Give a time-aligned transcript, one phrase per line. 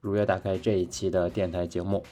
[0.00, 2.02] 如约打开这一期的电台节目。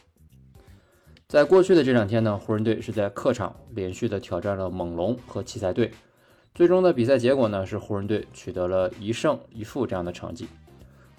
[1.26, 5.90] 在过去的这两天呢，湖人队是在客场连续的挑战了猛龙和奇才队，
[6.54, 10.48] 最终的比赛结果呢是湖人队取得了一胜一负这样的成绩。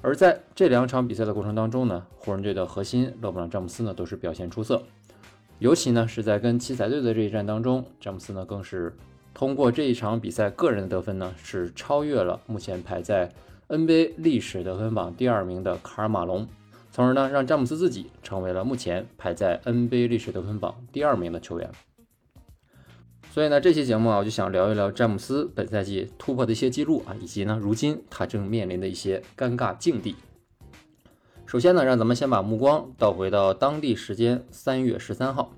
[0.01, 4.81] 而在这两场比赛的过程当中呢，湖人队的核心勒布朗詹姆斯呢都是表现出色。
[5.59, 8.95] 尤其呢是在跟奇才队的这一战当中，詹姆斯呢更是
[9.33, 13.29] 通过这一场比赛个人的得分呢，是超越了目前排在
[13.67, 16.47] NBA 历史得分榜第二名的卡尔马龙，
[16.99, 21.71] 从而呢让詹姆斯自己成为了目前排在 NBA 历史得分榜第二名的球员。
[23.31, 30.17] 所以呢这期节目啊，我就想聊一聊詹姆斯本赛季突破的一些记录啊，以及呢如今他正面临的一些尴尬境地。
[31.45, 35.53] 首先呢，让咱们先把目光倒回到当地时间三月十三号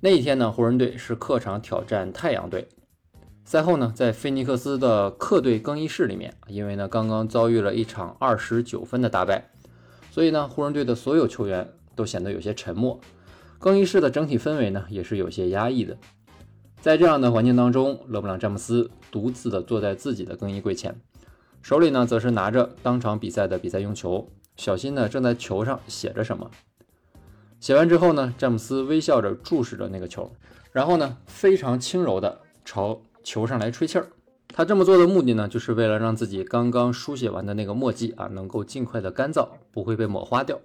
[0.00, 2.66] 那一天呢，湖人队是客场挑战太阳队。
[3.44, 9.48] 赛后呢，在菲尼克斯的客队更衣室里面，因为呢刚刚遭遇了一场二十九分的大败，
[10.18, 12.98] 所以呢湖人队的所有球员都显得有些沉默，
[13.60, 15.96] 更衣室的整体氛围呢也是有些压抑的。
[16.80, 21.00] 在这样的环境当中，勒布朗詹姆斯独自的坐在自己的更衣柜前。
[21.62, 26.50] 手里呢，则是拿着当场比赛的比赛用球，小心呢正在球上写着什么。
[27.60, 30.28] 写完之后呢，詹姆斯微笑着注视着那个球，
[30.72, 34.08] 然后呢，非常轻柔的朝球上来吹气儿。
[34.48, 40.60] 他这么做的目的呢，就是为了让自己刚刚书写完的那个墨迹啊，能够尽快的干燥，不会被抹花掉。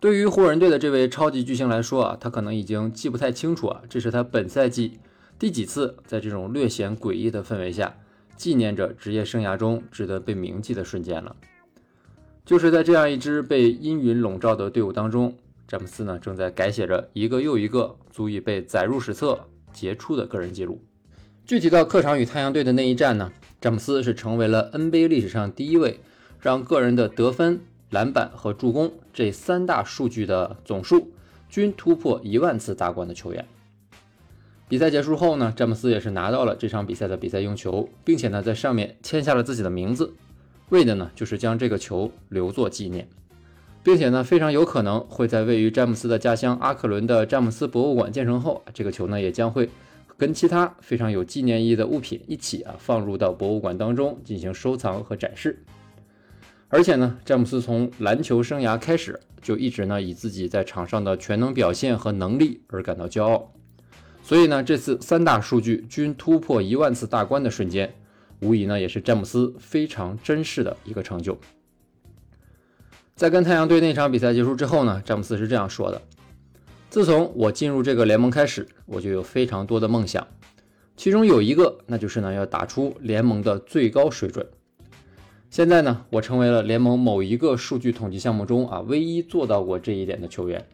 [0.00, 4.98] 对于湖人队的这位超级巨星来说啊，他可能已经记不太清楚啊，这是他本赛季
[5.38, 7.96] 第几次在这种略显诡异的氛围下。
[8.36, 11.34] 纪念着职业生涯中值得被铭记的瞬间了。
[12.44, 15.36] 就是在这样一支被阴云笼罩的队伍当中，
[15.66, 19.40] 詹姆斯呢正在改写着一个又一个足以被载入史册、
[19.72, 20.80] 杰出的个人记录。
[21.48, 25.98] 具体到客场与太阳队的那一战呢，詹姆斯是成为了 NBA 历史上第一位
[26.42, 31.10] 让个人的得分、篮板和助攻这三大数据的总数
[31.48, 33.46] 均突破一万次大关的球员。
[34.68, 40.12] 比赛结束后呢，詹姆斯也是拿到了这场比赛的比赛用球，并且呢在上面签下了自己的名字，
[40.68, 43.08] 为的呢就是将这个球留作纪念，
[43.82, 49.70] 并且呢非常有可能会在位于詹姆斯的家乡阿克伦的詹姆斯博物馆建成后，这个球呢也将会
[50.18, 55.64] 跟其他非常有纪念意义的物品一起啊放入到博物馆当中进行收藏和展示。
[56.68, 63.52] 而且呢，詹姆斯从篮球生涯开始就一直呢以自己在场上的全能表现和能力而感到骄傲。
[64.20, 67.94] 所以呢，这次三大数据均突破一万次大关的瞬间，
[68.40, 71.38] 无疑呢也是詹姆斯非常珍视的一个成就。
[73.14, 76.02] 在跟太阳队那场比赛结束之后呢，詹姆斯是这样说的
[76.98, 80.26] ：“自从我进入这个联盟开始，我就有非常多的梦想，
[80.96, 84.44] 其中有一个，那就是呢要打出联盟的最高水准。
[85.48, 90.66] 现在呢，我成为了联盟某一个数据统计项目中啊唯一做到过这一点的球员。”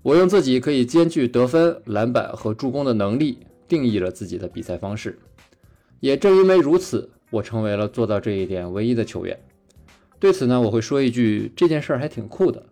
[0.00, 5.18] 我用自己可以兼具得分、篮板和助攻的能力定义了自己的比赛方式，
[6.00, 9.38] 也正因为如此，我成为了做到这一点唯一的球员。
[10.18, 12.64] 对此呢，我会说一句：这件事儿还挺酷的。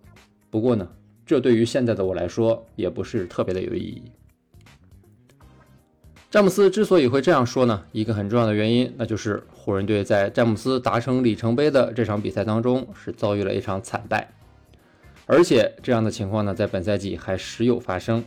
[0.48, 0.88] 不过呢，
[1.24, 4.02] 这对于现在的我来说也不是特别的有意义。
[6.30, 14.32] 詹姆斯之所以会这样说呢，一个很重要的原因，那就是湖人队在詹姆斯达成里程碑的这场比赛当中是遭遇了一场惨败。
[15.26, 18.24] 而且这样的情况呢，在本赛季还时有发生。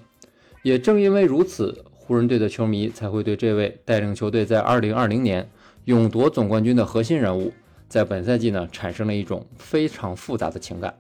[0.62, 5.50] 也正因为如此，湖人队的球迷才会对这位带领球队在2020年
[5.86, 7.52] 勇夺总冠军的核心人物，
[7.88, 10.96] 在本赛季呢产生了一种非常复杂的情感。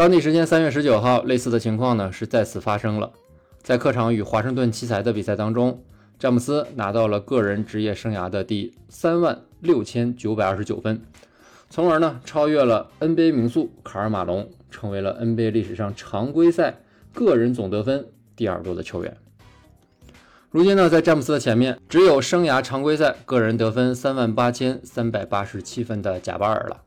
[0.00, 3.12] 当地时间3月19号，类似的情况呢是再次发生了。
[3.62, 5.84] 在客场与华盛顿奇才的比赛当中，
[6.18, 11.02] 詹姆斯拿到了个人职业生涯的第三万六千九百二十九分。
[11.68, 16.78] 从而呢，超越了 NBA 名宿卡尔马龙，成为了 NBA 历史上常规赛
[17.12, 19.14] 个人总得分第二多的球员。
[20.48, 26.84] 如今呢，在詹姆斯的前面，只有生涯常规赛个人得分三万八千三百八十七分的贾巴尔了。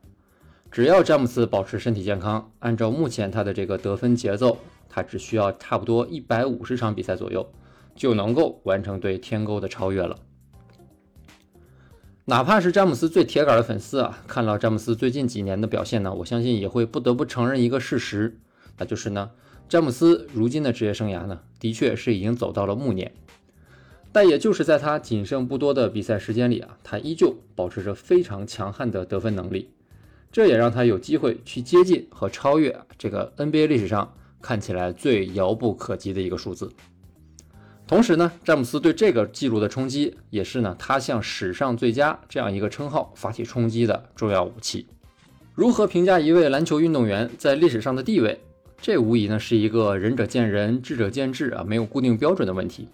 [0.74, 7.48] 只要詹姆斯保持身体健康，按照目前他的这个得分节奏，他只需要差不多一百五十场比赛左右，
[7.94, 10.18] 就能够完成对天勾的超越了。
[12.24, 18.40] 哪怕是詹姆斯最铁杆的粉丝啊，看到詹姆斯最近几年的表现呢，我相信也会不得不承认一个事实，
[18.76, 19.30] 那就是呢，
[19.68, 23.12] 詹姆斯如今的职业生涯呢，的确是已经走到了暮年。
[24.10, 29.70] 但也就是在他仅剩不多的比赛时间里啊，他依旧保持着非常强悍的得分能力，
[30.34, 36.68] 这也让他有机会去接近和超越这个 NBA 历史上看起来最遥不可及的一个数字。
[37.86, 44.88] 同时呢，詹姆斯对这个记录的冲击，也是呢他向史上最佳这样一个称号发起冲击的重要武器。
[45.54, 48.40] 如何评价一位篮球运动员在历史上的地位？
[48.82, 52.88] 这无疑呢是一个仁者见仁，智者见智啊，没有固定标准的问题。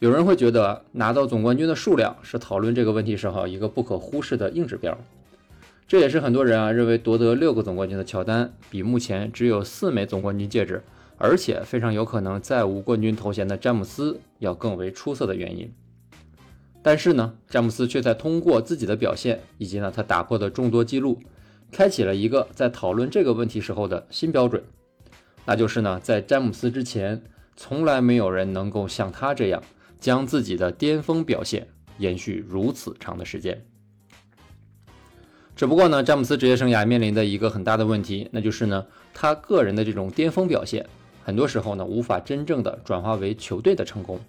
[0.00, 4.96] 有人会觉得拿到总冠军的数量是讨论这个问题时候一个不可忽视的硬指标。
[5.88, 10.80] 这也是很多人啊认为夺得六个总冠军的乔丹，比目前只有四枚总冠军戒指。
[11.20, 15.68] 而且非常有可能再无冠军头衔的詹姆斯要更为出色的原因，
[16.80, 21.18] 但是呢，詹姆斯却在通过自己的表现以及呢他打破的众多记录，
[21.72, 24.62] 开启了一个在讨论这个问题时候的新标准，
[25.44, 27.20] 那就是呢，在詹姆斯之前，
[27.56, 29.60] 从来没有人能够像他这样
[29.98, 31.66] 将自己的巅峰表现
[31.98, 33.60] 延续如此长的时间。
[35.58, 40.86] 只不过呢，詹姆斯职业生涯面临的一个很大的问题，那就是呢，他个人的这种巅峰表现。
[41.24, 44.20] 很多时候呢，无法真正的转化为球队的成功。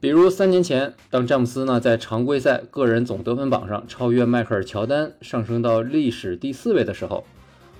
[0.00, 7.24] 比如三年前，当詹姆斯呢在常规赛个人总得分榜上超越迈克尔乔丹，上升到历史第四位的时候，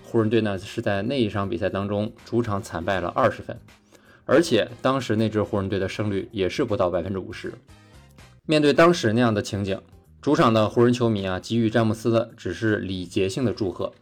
[0.03, 3.55] 湖人队呢是在那一场比赛当中主场惨败了二十分，
[4.25, 7.53] 而且当时那支湖人队的胜率也是不到百分之五十。
[8.47, 9.79] 面对当时那样的情景，
[10.25, 13.93] 主场的湖人球迷啊给予詹姆斯的只是礼节性的祝贺。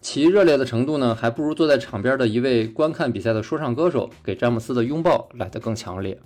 [0.00, 6.18] 其热烈的程度呢，还不如坐在场边的一位观看比赛的说唱歌手给詹姆斯的拥抱来得更强烈。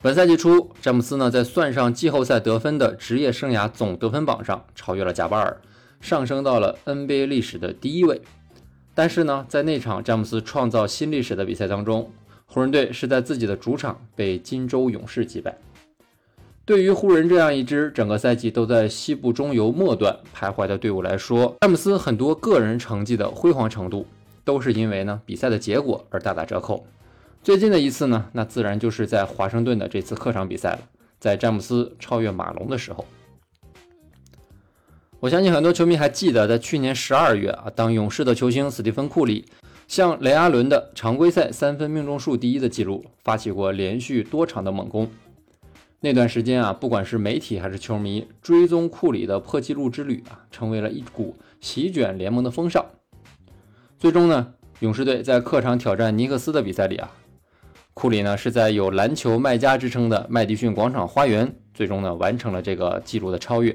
[0.00, 5.60] 本赛季初，詹姆斯呢在算上季后赛得分的职业生涯总得分榜上超越了贾巴尔，
[6.00, 8.22] 上升到了 NBA 历史的第一位。
[8.94, 12.12] 但是呢，在那场詹姆斯创造新历史的比赛当中，
[12.46, 15.58] 湖人队是在自己的主场被金州勇士击败。
[16.64, 24.06] 对于湖人这样一支整个赛季都在西部中游末端徘徊的队伍来说，詹姆斯很多个人成绩的辉煌程度，
[24.44, 26.86] 都是因为呢比赛的结果而大打折扣。
[27.42, 30.78] 最近的一次呢，那自然就是在华盛顿的这次客场比赛了，
[31.18, 33.04] 在詹姆斯超越马龙的时候。
[35.18, 39.44] 我相信很多球迷还记得，在去年十二月啊，当勇士的球星斯蒂芬库里
[39.88, 45.10] 向雷阿伦的常规赛三分命中数第一的记录发起过连续多场的猛攻。
[46.04, 52.84] 那段时间啊，不管是媒体还是球迷，追踪库里的破纪录之旅啊，成为了一股席卷联盟的风尚。
[54.00, 57.12] 最终呢，勇士队在客场挑战尼克斯的比赛里啊，
[57.94, 63.72] 库里呢是在有篮球卖家之称的麦迪逊广场花园，最终呢完成了这个纪录的超越。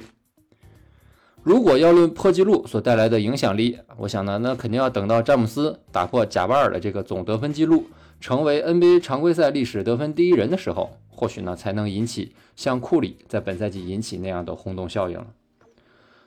[1.43, 7.85] 如果要论破纪录所带来的影响力，我想呢，那肯定要等到詹姆斯打破贾巴尔的这个总得分记录，
[8.19, 10.91] 成为 NBA 常规赛历史得分第一人的时候。
[11.17, 15.25] 或许呢，才能引起像库里在本赛季引起那样的轰动效应了。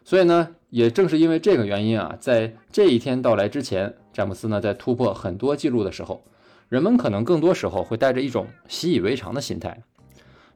[0.02, 6.24] 所以呢，也正是因为这个原因啊，在这一天到来之前，詹姆斯呢在突破很多记录的时候，
[6.68, 9.80] 人们可能更多时候会带着一种习以为常的心态。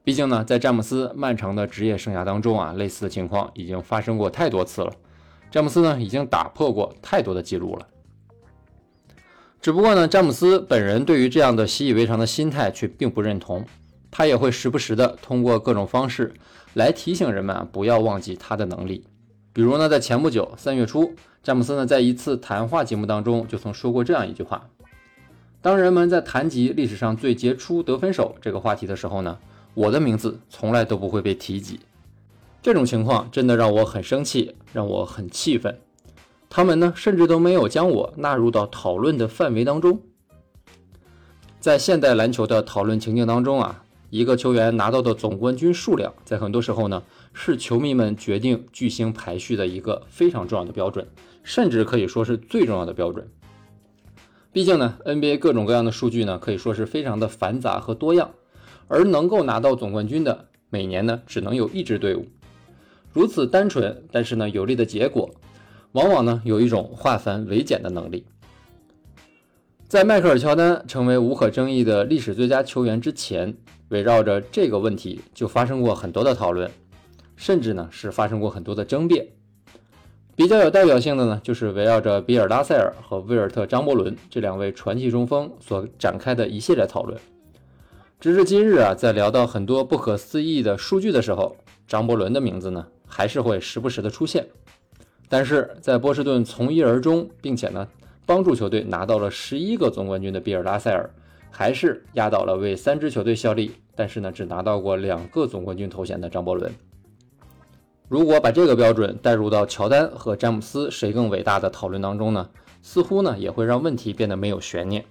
[0.02, 4.92] 毕竟呢，在詹姆斯漫长的职业生涯当中啊，类似的情况已经发生过太多次了。
[5.52, 7.86] 詹姆斯呢，已经打破过太多的记录了。
[9.60, 13.64] 只不过呢，詹姆斯本人对于这样的习以为常的心态却并不认同。
[14.16, 16.34] 他也会时不时的通过各种方式
[16.72, 19.04] 来提醒人们啊，不要忘记他的能力。
[19.52, 24.68] 比如呢，在前不久三月初，詹姆斯呢在一次谈话节目当中就曾说过这样一句话：
[25.60, 29.36] 当人们在谈及历史上最杰出得分手这个话题的时候呢，
[29.74, 31.80] 我的名字从来都不会被提及。
[32.62, 35.76] 这种情况真的让我很生气，让我很气愤。
[36.48, 40.00] 他们呢，甚至都没有将我纳入到讨论的范围当中。
[41.58, 43.80] 在现代篮球的讨论情境当中啊。
[44.14, 47.02] 一个球员拿到的总冠军数量，在很多时候呢，
[47.32, 51.04] 是球迷们决定巨星排序的一个非常重要的标准，
[51.42, 53.28] 甚至可以说是最重要的标准。
[54.52, 58.30] 毕竟呢，NBA 各种各样的数据呢，可以说是非常的繁杂和多样，
[58.86, 62.28] 而能够拿到总冠军的，每年呢，只能有一支队伍。
[63.12, 65.28] 如此单纯但是呢有利的结果，
[65.90, 68.24] 往往呢有一种化繁为简的能力。
[69.88, 73.54] 在迈克尔乔丹成为无可争议的历史最佳球员之前。
[73.90, 76.68] 围绕着这个问题，就发生过很多的讨论，
[77.36, 79.28] 甚至呢是发生过很多的争辩。
[80.34, 87.20] 比较有代表性的呢，就是围绕着比尔·拉塞尔和威尔特·张伯伦这两位传奇中锋所展开的一系列讨论。
[88.18, 91.54] 直至今日啊，在聊到很多不可思议的数据的时候，
[91.86, 94.44] 张伯伦的名字呢，还是会时不时的出现。
[95.28, 97.86] 但是在波士顿从一而终，并且呢
[98.26, 101.10] 帮助球队拿到了十一个总冠军的比尔·拉塞尔，
[101.50, 106.72] 还是压倒了为三支球队效力，但是呢只拿到过两个总冠军头衔的张伯伦。
[108.08, 112.48] 如果把这个标准带入到乔丹和詹姆斯谁更伟大的讨论当中呢，
[112.82, 115.04] 似乎呢也会让问题变得没有悬念。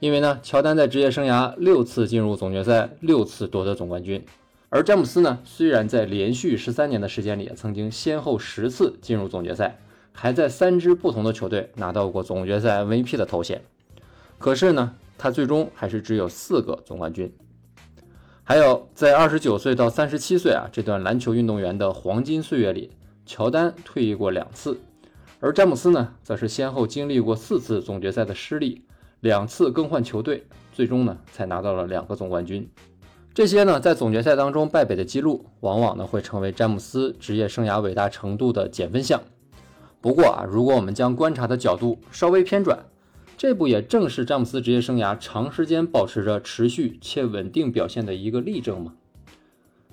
[0.00, 4.24] 因为呢，乔丹在职业生涯六次进入总决赛，六次夺得总冠军。
[4.68, 9.78] 而詹姆斯呢，虽然在连续十三年的时间里，曾经先后十次进入总决赛，
[10.16, 13.60] 还在三支不同的球队拿到过总决赛 MVP 的头衔，
[14.38, 17.30] 可是呢，他最终还是只有四个总冠军。
[18.44, 22.90] 还有，在二十九岁到三十七岁啊这段篮球运动员的黄金岁月里，
[23.26, 24.78] 乔丹退役过两次，
[25.40, 28.84] 而詹姆斯呢，则是先后经历过四次总决赛的失利，
[29.20, 32.68] 两次更换球队，最终呢，才拿到了两个总冠军。
[33.34, 39.20] 这些呢，在总决赛当中败北的记录，往往呢会成为詹姆斯职业生涯伟大程度的减分项。
[40.04, 42.78] 不过啊，如果我们将观察的角度稍微偏转，
[43.38, 48.92] 这不也正是詹姆斯职业生涯长时间保持着持续且稳定表现的一个例证吗？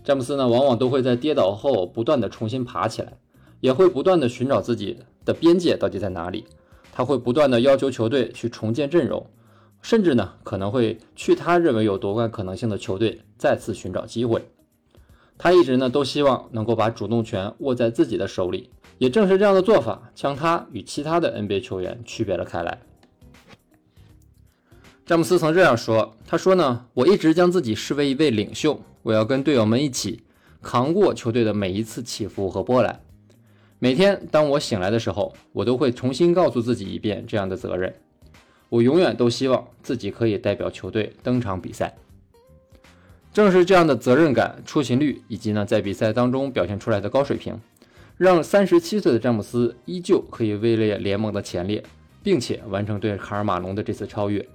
[0.04, 3.14] 詹姆斯呢，往往都会在跌倒后不断的重新爬起来，
[3.62, 6.44] 也会不断的寻找自己的边界到底在哪里。
[6.92, 9.26] 他会不断的要求球队去重建阵容。
[9.82, 14.44] 甚至呢，可能会去他认为有夺冠可能性的球队再次寻找机会。
[15.38, 18.70] 他一直呢都希望能够把主动权握在自己的手里。
[19.02, 22.78] 也正是这样的做法，将他与其他的 NBA 球员区别了开来。
[25.08, 30.22] 詹姆斯曾这样说：“他说呢，我一直将自己视为一位领袖，我要跟队友们一起
[30.62, 33.02] 扛过球队的每一次起伏和波澜。
[33.80, 37.92] 每天当我醒来的时候，我都会重新告诉自己一遍这样的责任。”
[38.70, 41.98] 我永远都希望自己可以代表球队登场比赛。
[43.34, 47.60] 正是这样的责任感、出勤率，以及呢在比赛当中表现出来的高水平，
[48.22, 51.84] 让三十七岁的詹姆斯依旧可以位列联盟的前列，
[52.22, 54.48] 并且完成对卡尔马龙的这次超越。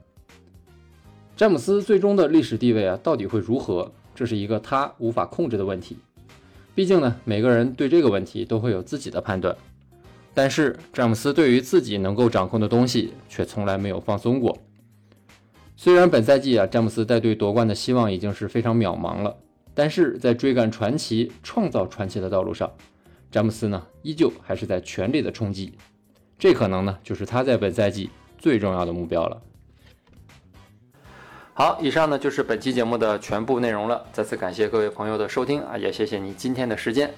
[1.36, 3.90] 詹姆斯最终的历史地位啊，到底会如何？
[4.14, 5.98] 这是一个他无法控制的问题。
[6.76, 9.56] 毕竟呢，每个人对这个问题都会有自己的判断。
[10.32, 14.56] 但是詹姆斯对于自己能够掌控的东西却从来没有放松过。
[15.74, 19.36] 虽然本赛季啊，詹姆斯带队夺冠的希望已经是非常渺茫了，
[19.74, 22.70] 但是在追赶传奇、创造传奇的道路上，
[23.30, 25.76] 詹姆斯呢依旧还是在全力的冲击。
[26.38, 29.42] 这可能呢就是他在本赛季最重要的目标了。
[31.54, 34.04] 好，以上呢就是本期节目的全部内容了。
[34.12, 37.12] 再次感谢各位朋友的收听啊，也谢谢你今天的时间。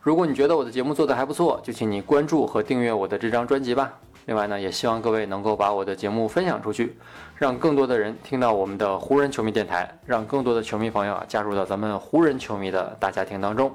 [0.00, 3.98] 如果你觉得我的节目做得还不错，就请你关注和订阅我的这张专辑吧。
[4.26, 6.96] 另外呢，也希望各位能够把我的节目分享出去，
[7.36, 13.74] 让更多的人听到我们的湖人球迷电台，让更多的球迷朋友啊加入到咱们湖人球迷的大家庭当中。